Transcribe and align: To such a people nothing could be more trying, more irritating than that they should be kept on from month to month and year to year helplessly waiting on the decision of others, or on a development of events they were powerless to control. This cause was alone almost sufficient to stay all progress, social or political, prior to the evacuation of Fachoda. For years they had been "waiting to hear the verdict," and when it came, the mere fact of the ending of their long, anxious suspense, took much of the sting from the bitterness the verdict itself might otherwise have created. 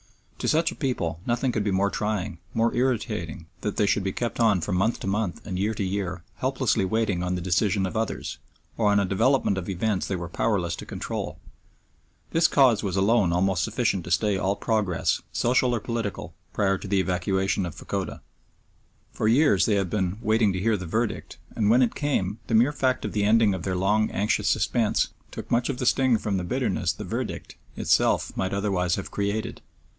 To 0.39 0.47
such 0.47 0.71
a 0.71 0.75
people 0.75 1.19
nothing 1.27 1.51
could 1.51 1.63
be 1.63 1.69
more 1.69 1.91
trying, 1.91 2.39
more 2.55 2.73
irritating 2.73 3.37
than 3.41 3.45
that 3.61 3.77
they 3.77 3.85
should 3.85 4.03
be 4.03 4.11
kept 4.11 4.39
on 4.39 4.59
from 4.59 4.75
month 4.75 4.99
to 5.01 5.05
month 5.05 5.45
and 5.45 5.59
year 5.59 5.75
to 5.75 5.83
year 5.83 6.23
helplessly 6.37 6.83
waiting 6.83 7.21
on 7.21 7.35
the 7.35 7.41
decision 7.41 7.85
of 7.85 7.95
others, 7.95 8.39
or 8.75 8.89
on 8.91 8.99
a 8.99 9.05
development 9.05 9.59
of 9.59 9.69
events 9.69 10.07
they 10.07 10.15
were 10.15 10.27
powerless 10.27 10.75
to 10.77 10.85
control. 10.87 11.37
This 12.31 12.47
cause 12.47 12.81
was 12.81 12.95
alone 12.97 13.31
almost 13.31 13.61
sufficient 13.61 14.03
to 14.05 14.09
stay 14.09 14.35
all 14.35 14.55
progress, 14.55 15.21
social 15.31 15.75
or 15.75 15.79
political, 15.79 16.33
prior 16.53 16.79
to 16.79 16.87
the 16.87 16.99
evacuation 16.99 17.63
of 17.63 17.75
Fachoda. 17.75 18.23
For 19.11 19.27
years 19.27 19.67
they 19.67 19.75
had 19.75 19.91
been 19.91 20.17
"waiting 20.23 20.51
to 20.53 20.59
hear 20.59 20.77
the 20.77 20.87
verdict," 20.87 21.37
and 21.55 21.69
when 21.69 21.83
it 21.83 21.93
came, 21.93 22.39
the 22.47 22.55
mere 22.55 22.71
fact 22.73 23.05
of 23.05 23.11
the 23.11 23.25
ending 23.25 23.53
of 23.53 23.61
their 23.61 23.75
long, 23.75 24.09
anxious 24.09 24.47
suspense, 24.47 25.09
took 25.29 25.51
much 25.51 25.69
of 25.69 25.77
the 25.77 25.85
sting 25.85 26.17
from 26.17 26.37
the 26.37 26.43
bitterness 26.43 26.91
the 26.91 27.03
verdict 27.03 27.53
itself 27.75 28.35
might 28.35 28.55
otherwise 28.55 28.95
have 28.95 29.11
created. 29.11 29.61